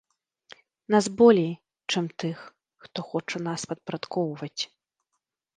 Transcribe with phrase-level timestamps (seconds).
[0.93, 1.51] Нас болей
[1.93, 2.37] чым тых,
[2.87, 4.59] хто хоча нас падпарадкоўваць.